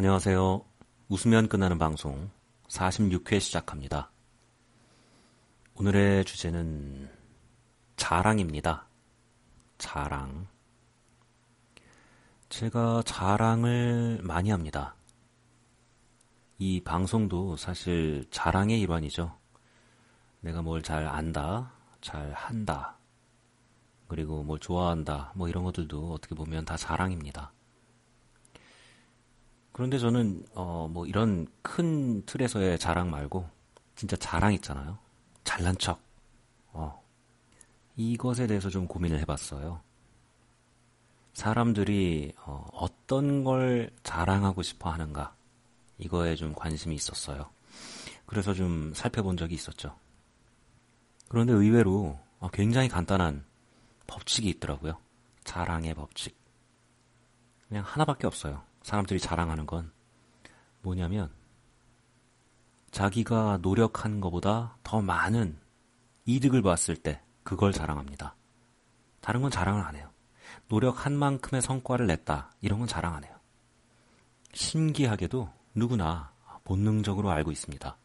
[0.00, 0.64] 안녕하세요.
[1.10, 2.30] 웃으면 끝나는 방송
[2.68, 4.10] 46회 시작합니다.
[5.74, 7.10] 오늘의 주제는
[7.96, 8.86] 자랑입니다.
[9.76, 10.46] 자랑.
[12.48, 14.94] 제가 자랑을 많이 합니다.
[16.56, 19.36] 이 방송도 사실 자랑의 일환이죠.
[20.40, 22.96] 내가 뭘 잘 안다, 잘 한다,
[24.08, 27.52] 그리고 뭘 좋아한다, 뭐 이런 것들도 어떻게 보면 다 자랑입니다.
[29.80, 33.48] 그런데 저는 어 뭐 이런 큰 틀에서의 자랑 말고
[33.96, 34.98] 진짜 자랑 있잖아요.
[35.42, 36.02] 잘난 척.
[36.72, 37.02] 어.
[37.96, 39.80] 이것에 대해서 좀 고민을 해봤어요.
[41.32, 45.34] 사람들이 어, 어떤 걸 자랑하고 싶어 하는가
[45.96, 47.48] 이거에 좀 관심이 있었어요.
[48.26, 49.96] 그래서 좀 살펴본 적이 있었죠.
[51.28, 53.46] 그런데 의외로 어, 굉장히 간단한
[54.06, 54.98] 법칙이 있더라고요.
[55.44, 56.36] 자랑의 법칙.
[57.68, 58.68] 그냥 하나밖에 없어요.
[58.82, 59.92] 사람들이 자랑하는 건
[60.82, 61.30] 뭐냐면
[62.90, 65.58] 자기가 노력한 것보다 더 많은
[66.24, 68.34] 이득을 봤을 때 그걸 자랑합니다.
[69.20, 70.10] 다른 건 자랑을 안 해요.
[70.68, 72.52] 노력한 만큼의 성과를 냈다.
[72.60, 73.34] 이런 건 자랑 안 해요.
[74.52, 76.32] 신기하게도 누구나
[76.64, 77.96] 본능적으로 알고 있습니다.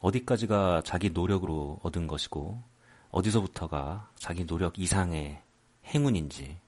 [0.00, 2.62] 어디까지가 자기 노력으로 얻은 것이고
[3.10, 5.42] 어디서부터가 자기 노력 이상의
[5.86, 6.58] 행운인지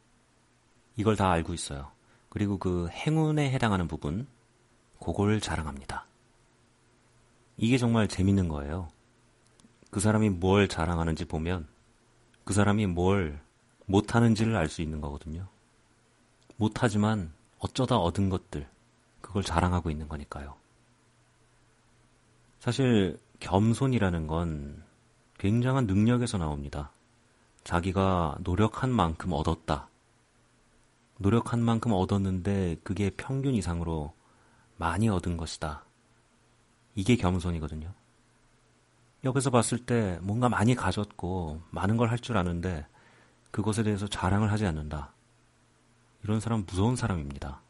[0.96, 1.92] 이걸 다 알고 있어요.
[2.28, 4.26] 그리고 그 행운에 해당하는 부분,
[5.00, 6.06] 그걸 자랑합니다.
[7.56, 8.88] 이게 정말 재밌는 거예요.
[9.90, 11.66] 그 사람이 뭘 자랑하는지 보면
[12.44, 13.40] 그 사람이 뭘
[13.86, 15.48] 못하는지를 알 수 있는 거거든요.
[16.56, 18.68] 못하지만 어쩌다 얻은 것들,
[19.20, 20.54] 그걸 자랑하고 있는 거니까요.
[22.60, 24.82] 사실 겸손이라는 건
[25.38, 26.90] 굉장한 능력에서 나옵니다.
[27.64, 29.87] 자기가 노력한 만큼 얻었다.
[31.18, 34.14] 노력한 만큼 얻었는데 그게 평균 이상으로
[34.76, 35.84] 많이 얻은 것이다.
[36.94, 37.92] 이게 겸손이거든요.
[39.24, 42.86] 옆에서 봤을 때 뭔가 많이 가졌고 많은 걸 할 줄 아는데
[43.50, 45.12] 그것에 대해서 자랑을 하지 않는다.
[46.22, 47.60] 이런 사람 무서운 사람입니다.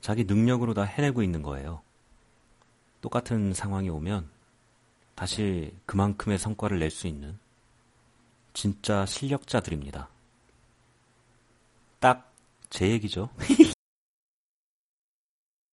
[0.00, 1.82] 자기 능력으로 다 해내고 있는 거예요.
[3.00, 4.28] 똑같은 상황이 오면
[5.14, 7.38] 다시 그만큼의 성과를 낼 수 있는
[8.52, 10.08] 진짜 실력자들입니다.
[12.70, 13.28] 딱제 얘기죠.